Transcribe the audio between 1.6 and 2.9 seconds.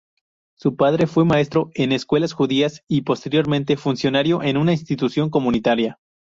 en escuelas judías